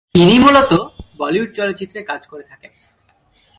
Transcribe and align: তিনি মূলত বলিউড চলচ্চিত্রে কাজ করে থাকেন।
তিনি 0.15 0.35
মূলত 0.39 0.71
বলিউড 1.17 1.49
চলচ্চিত্রে 1.51 1.99
কাজ 2.03 2.21
করে 2.27 2.43
থাকেন। 2.43 2.71